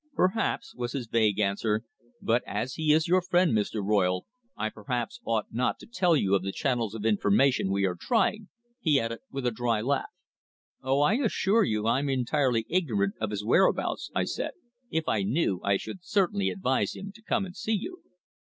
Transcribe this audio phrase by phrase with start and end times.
[0.15, 1.83] "Perhaps," was his vague answer.
[2.23, 3.85] "But as he is your friend, Mr.
[3.85, 4.25] Royle,
[4.57, 8.49] I perhaps ought not to tell you of the channels of information we are trying,"
[8.79, 10.09] he added, with a dry laugh.
[10.81, 14.53] "Oh, I assure you I'm entirely ignorant of his whereabouts," I said.
[14.89, 18.01] "If I knew, I should certainly advise him to come and see you."